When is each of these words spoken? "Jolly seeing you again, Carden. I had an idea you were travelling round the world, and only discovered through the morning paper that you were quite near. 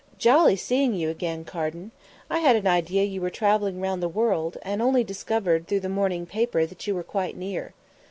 "Jolly 0.17 0.55
seeing 0.55 0.95
you 0.95 1.11
again, 1.11 1.45
Carden. 1.45 1.91
I 2.27 2.39
had 2.39 2.55
an 2.55 2.65
idea 2.65 3.03
you 3.03 3.21
were 3.21 3.29
travelling 3.29 3.79
round 3.79 4.01
the 4.01 4.09
world, 4.09 4.57
and 4.63 4.81
only 4.81 5.03
discovered 5.03 5.67
through 5.67 5.81
the 5.81 5.89
morning 5.89 6.25
paper 6.25 6.65
that 6.65 6.87
you 6.87 6.95
were 6.95 7.03
quite 7.03 7.37
near. 7.37 7.75